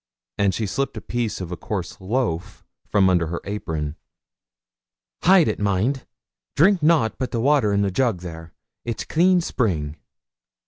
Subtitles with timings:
[0.39, 3.95] and she slipt a piece of a coarse loaf from under her apron.
[5.21, 6.07] 'Hide it mind.
[6.55, 8.51] Drink nout but the water in the jug there
[8.83, 9.99] it's clean spring.' 'Oh, Meg!